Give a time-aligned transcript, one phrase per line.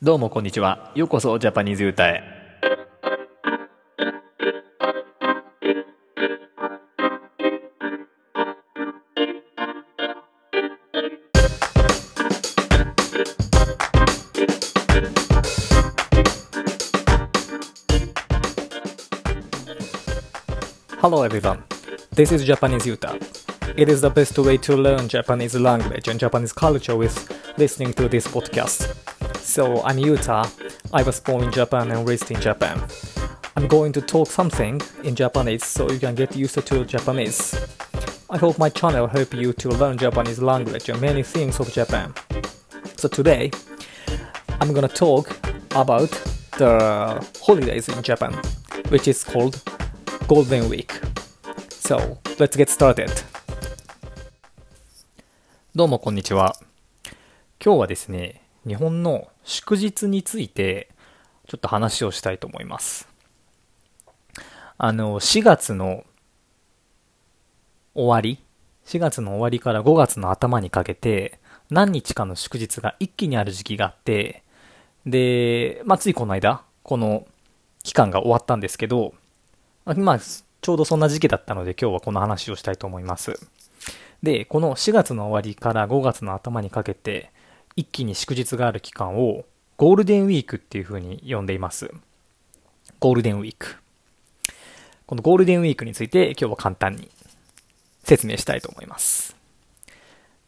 [0.00, 0.92] どうもこんにちは。
[0.94, 2.22] ようこそジャパニーズ歌へ。
[21.00, 21.64] Hello everyone.
[22.14, 23.16] This is Japanese Yuta.
[23.76, 27.16] It is the best way to learn Japanese language and Japanese culture with
[27.58, 28.96] listening to this podcast.
[29.57, 30.49] So I'm Yuta.
[30.91, 32.81] I was born in Japan and raised in Japan.
[33.55, 37.55] I'm going to talk something in Japanese so you can get used to Japanese.
[38.29, 42.13] I hope my channel help you to learn Japanese language and many things of Japan.
[42.97, 43.51] So today,
[44.59, 45.29] I'm gonna talk
[45.71, 46.09] about
[46.57, 48.33] the holidays in Japan,
[48.89, 49.61] which is called
[50.27, 50.91] Golden Week.
[51.69, 53.11] So let's get started.
[55.75, 56.55] どうもこんにちは。
[57.63, 60.90] 今日はですね、 日本の祝日について
[61.48, 63.08] ちょっと話をしたいと思います。
[64.76, 66.04] あの、4月の
[67.94, 68.38] 終わり、
[68.84, 74.44] 4月の終わりから5月の頭にかけて、何日かの祝日が一気にある時期があって、
[75.06, 77.26] で、まあ、ついこの間、この
[77.82, 79.14] 期間が終わったんですけど、
[79.84, 83.40] まあ、ちょうどそんな時期だったので今日はこの話をしたいと思います。
[84.22, 87.32] で、この4月の終わりから5月の頭にかけて、
[87.78, 89.44] 一気に祝日がある期間を
[89.76, 91.92] ゴールデンウィークっていう風に呼んでいます。
[92.98, 93.76] ゴールデンウィーク。
[95.06, 97.08] このゴールデンウィークについて今日は簡単に
[98.02, 99.36] 説明したいと思います。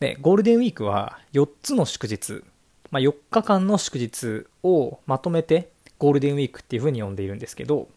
[0.00, 2.42] で、ゴールデンウィークは4つの祝日、
[2.90, 5.68] まあ、4日間の祝日をまとめて
[5.98, 7.88] ゴールデンウィークっていう風に呼んでいるんですけど、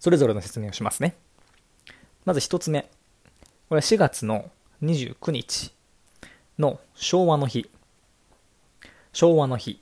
[0.00, 1.14] それぞれの説明をしますね。
[2.24, 2.88] まず1つ目。
[3.68, 4.50] これは4月の
[4.82, 5.74] 29日
[6.58, 7.68] の昭和の日。
[9.12, 9.80] 昭和の日。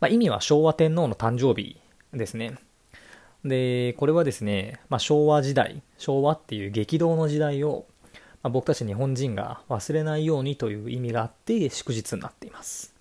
[0.00, 1.78] まあ、意味は昭和天皇の誕生日
[2.12, 2.58] ですね。
[3.42, 7.86] で、これはですね、まあ、昭和時代、昭和っていう激動の時代を、
[8.42, 12.94] まあ、僕たち日本人が忘れないようにという意味があって祝日になっています。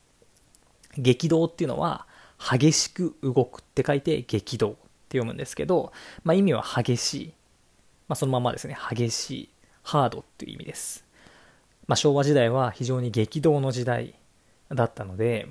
[0.98, 2.08] 激動っていうのは
[2.40, 4.72] 激しく動くって書いて激動っ
[5.10, 5.92] て読むんですけど、
[6.24, 7.34] まあ、意味は激しい。
[8.08, 9.50] まあ、そのままですね、激しい、
[9.82, 11.04] ハードっていう意味です。
[11.88, 14.16] まあ、昭和時代は非常に激動の時代
[14.76, 15.48] だったので、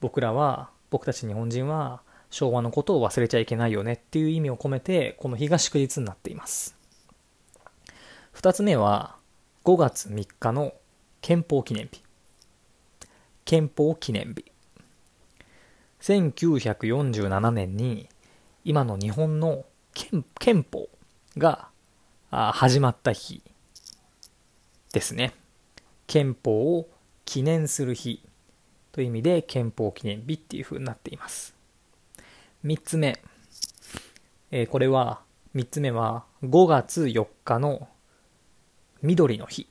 [0.00, 6.76] 僕らは、僕たち日本人は昭和のことを忘れちゃいけないよねっていう意味を込めて、この日が祝日になっています。
[8.32, 9.16] 二つ目は、
[9.64, 10.74] 5月3日の
[11.20, 12.02] 憲法記念日。
[13.44, 14.44] 憲法記念日。
[16.00, 18.08] 1947年に
[18.64, 19.64] 今の日本の
[20.38, 20.90] 憲法
[21.38, 21.68] が
[22.30, 23.42] 始まった日
[24.92, 25.32] ですね。
[26.06, 26.88] 憲法を
[27.24, 28.22] 記念する日
[28.94, 31.52] という意味で憲法記念日っていう風になっています。
[32.64, 33.20] 3つ目。
[34.52, 35.20] えー、これは、
[35.56, 37.88] 3つ目は5月4日の
[39.02, 39.66] 緑の日。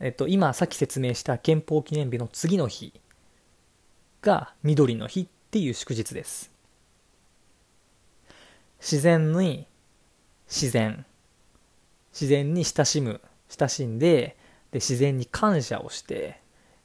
[0.00, 3.00] えっと、今さっき説明した憲法記念日の次の日
[4.22, 6.50] が緑の日っていう祝日です。
[8.80, 9.68] 自然に、
[10.48, 11.06] 自然、
[12.12, 14.36] 自然に親しむ、親しんで、
[14.72, 16.41] で自然に感謝をして、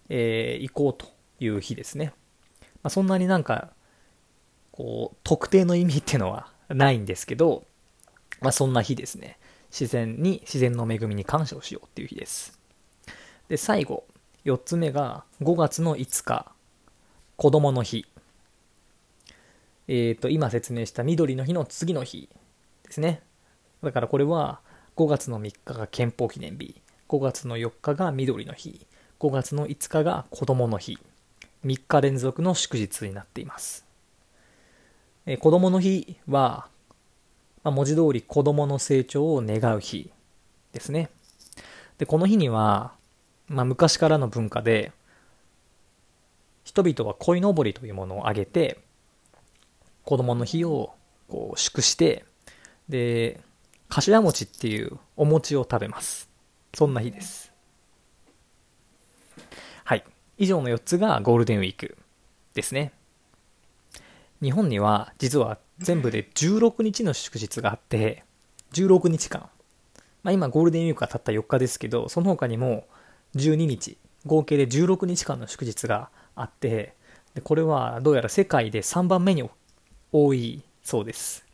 [0.09, 1.07] えー、行こうと
[1.39, 2.13] いう日ですね。
[2.83, 3.71] まあ、そんなになんか、
[4.71, 7.65] こう、特定の意味っていうのはないんですけど、
[8.41, 9.37] まあ、そんな日ですね。
[9.71, 12.59] 自然に、自然の恵みに感謝をしようっていう日です。
[13.49, 14.05] で、最後、
[14.45, 16.51] 4つ目が5月の5日、
[17.35, 18.05] 子供の日。
[19.87, 22.29] えっ、ー、と、今説明した緑の日の次の日
[22.83, 23.21] ですね。
[23.83, 24.61] だからこれは
[24.95, 26.81] 5月の3日が憲法記念日。
[27.09, 28.85] 5月の4日が緑の日、
[29.19, 30.99] 5月の5日が子供の日、
[31.65, 33.85] 3日連続の祝日になっています。
[35.25, 36.67] えー、子供の日は、
[37.63, 40.11] まあ、文字通り子供の成長を願う日
[40.71, 41.09] ですね。
[41.97, 42.93] で、この日には、
[43.47, 44.91] まあ、昔からの文化で、
[46.63, 48.79] 人々は鯉のぼりというものをあげて、
[50.03, 50.93] 子供の日を
[51.27, 52.23] こう祝して、
[52.87, 53.41] で、
[53.89, 56.29] 頭餅っていうお餅を食べます。
[56.73, 57.56] そんな日です。
[60.37, 61.97] 以上の4つがゴールデンウィーク
[62.53, 62.91] ですね。
[64.41, 68.23] 日本には実は全部で16日の祝日があって、
[68.73, 69.49] 16日間。
[70.23, 72.85] まあ、今ゴールデンウィークがたった4日ですけど、その他にも
[73.35, 76.93] 12日、合計で16日間の祝日があって、
[77.33, 79.49] でこれはどうやら世界で3番目に
[80.11, 81.45] 多いそうです。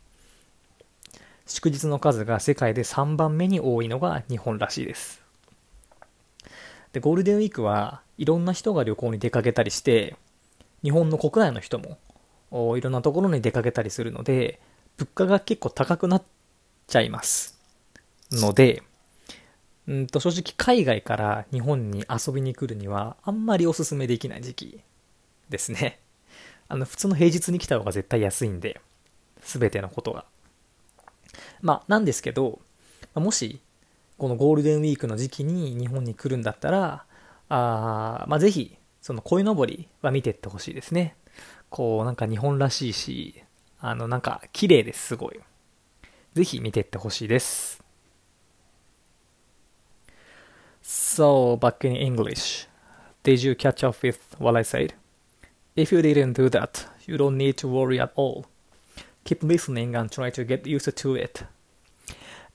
[1.46, 5.23] 祝日の数が世界で3番目に多いのが日本らしいです。
[6.94, 10.16] で、ゴールデンウィークはいろんな人が旅行に出かけたりして、
[10.84, 11.98] 日本の国内の人も
[12.76, 14.60] いろんなところに出かけたりするので、
[14.96, 16.22] 物価が結構高くなっ
[16.86, 17.58] ちゃいます。
[18.30, 18.84] ので、
[19.88, 24.80] うんと正直海外から日本に遊びに来るにはあんまりおすすめできない時期
[25.50, 25.98] ですね。
[26.68, 28.80] あの普通の平日に来た方が絶対安いんで、
[29.42, 30.24] すべてのことが。
[31.60, 32.60] まあなんですけど、
[33.14, 33.60] もし
[34.16, 37.04] このゴールデンウィークの時期に日本に来るんだったら、
[37.48, 41.16] あまあぜひその鯉のぼりは見てってほしいですね。
[41.68, 43.42] こうなんか日本らしいし、
[43.80, 45.40] あのなんか綺麗ですすごい。
[46.34, 47.82] ぜひ見てってほしいです。
[50.82, 52.68] So, back in English,
[53.22, 54.94] did you catch up with what I said?
[55.76, 58.44] If you didn't do that, you don't need to worry at all.
[59.24, 61.44] Keep listening and try to get used to it.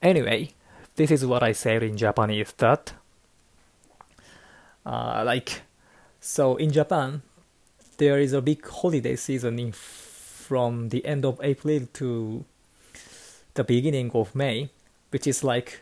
[0.00, 0.50] Anyway,
[1.00, 2.92] this is what I said in Japanese that,
[4.84, 5.62] uh, like,
[6.20, 7.22] so in Japan,
[7.96, 12.44] there is a big holiday season in from the end of April to
[13.54, 14.68] the beginning of May,
[15.08, 15.80] which is like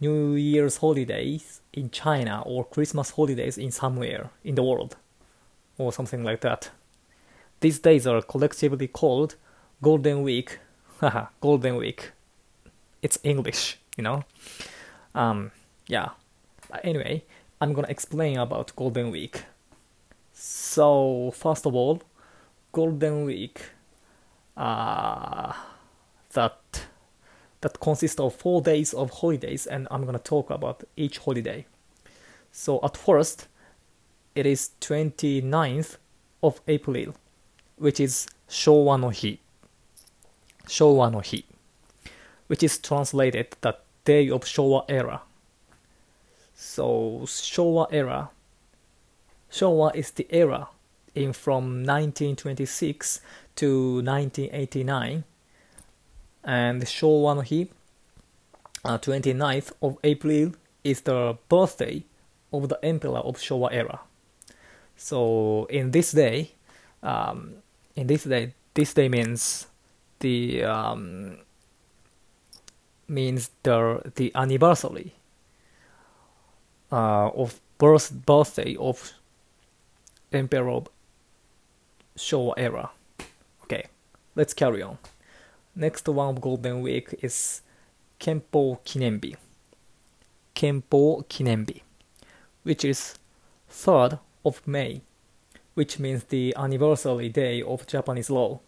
[0.00, 4.96] New Year's holidays in China or Christmas holidays in somewhere in the world
[5.78, 6.70] or something like that.
[7.60, 9.36] These days are collectively called
[9.80, 10.58] Golden Week.
[11.00, 12.10] Haha, Golden Week.
[13.00, 14.24] It's English, you know?
[15.14, 15.50] Um,
[15.86, 16.10] yeah.
[16.82, 17.24] Anyway,
[17.60, 19.44] I'm gonna explain about Golden Week.
[20.32, 22.02] So, first of all,
[22.72, 23.60] Golden Week,
[24.56, 25.52] uh,
[26.32, 26.86] that
[27.62, 31.66] that consists of four days of holidays, and I'm gonna talk about each holiday.
[32.52, 33.48] So at first,
[34.34, 35.96] it is 29th
[36.42, 37.14] of April,
[37.76, 39.38] which is Showa no Hi.
[40.66, 41.42] Showa no Hi,
[42.46, 45.20] which is translated the day of Showa era.
[46.54, 48.30] So Showa era,
[49.50, 50.68] Showa is the era
[51.14, 53.20] in from 1926
[53.56, 55.24] to 1989
[56.44, 57.68] and Showa no Hi,
[58.84, 60.52] uh, 29th of April,
[60.84, 62.04] is the birthday
[62.52, 64.00] of the emperor of Showa era.
[64.96, 66.52] So in this day,
[67.02, 67.56] um,
[67.96, 69.66] in this day, this day means
[70.20, 71.38] the um,
[73.08, 75.14] means the the anniversary
[76.90, 79.12] uh, of birth birthday of
[80.32, 80.82] emperor
[82.16, 82.90] Showa era.
[83.64, 83.86] Okay,
[84.34, 84.98] let's carry on.
[85.74, 87.60] Next one of Golden Week is
[88.18, 89.36] Kenpo Kinenbi.
[90.54, 91.82] Kenpo Kinenbi,
[92.62, 93.18] which is
[93.70, 95.02] 3rd of May,
[95.74, 98.60] which means the anniversary day of Japanese law.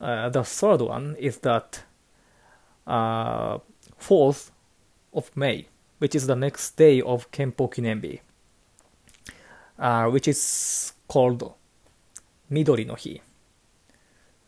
[0.00, 1.84] Uh, the third one is that
[2.90, 3.58] uh,
[4.00, 4.50] 4th
[5.12, 5.66] of May,
[5.98, 8.20] which is the next day of Kenpo Kinenbi,
[9.78, 11.52] uh, which is called
[12.50, 13.20] Midori no Hi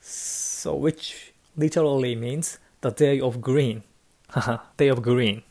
[0.02, 3.82] so which literally means the day of green.
[4.76, 5.42] day of green.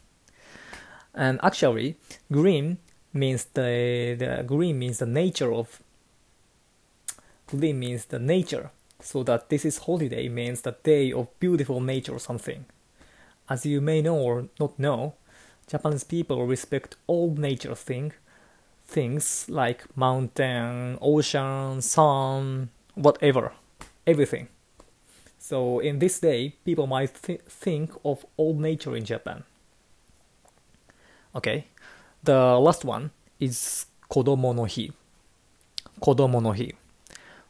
[1.14, 1.98] And actually,
[2.32, 2.78] green
[3.14, 5.82] means the, the green means the nature of
[7.48, 8.72] green means the nature.
[9.02, 12.66] So that this is holiday means the day of beautiful nature or something.
[13.52, 15.16] As you may know or not know,
[15.68, 18.14] Japanese people respect all nature thing,
[18.86, 23.52] things like mountain, ocean, sun, whatever,
[24.08, 24.48] everything.
[25.38, 29.44] So in this day, people might th- think of old nature in Japan.
[31.36, 31.68] Okay,
[32.24, 34.92] the last one is Kodomo no Hi.
[36.02, 36.72] Kodomo no Hi,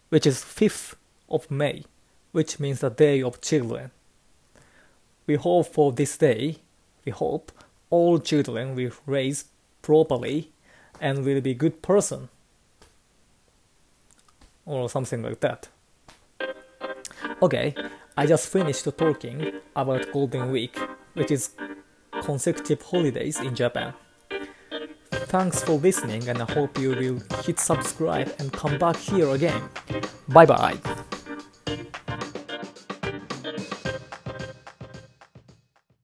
[0.09, 0.95] which is 5th
[1.29, 1.83] of May,
[2.31, 3.91] which means the day of children.
[5.31, 6.57] We hope for this day,
[7.05, 7.53] we hope
[7.89, 9.45] all children will raise
[9.81, 10.51] properly
[10.99, 12.27] and will be good person
[14.65, 15.69] or something like that.
[17.41, 17.73] Okay,
[18.17, 20.77] I just finished talking about Golden Week,
[21.13, 21.51] which is
[22.23, 23.93] consecutive holidays in Japan.
[25.31, 29.61] Thanks for listening and I hope you will hit subscribe and come back here again.
[30.27, 30.77] Bye bye.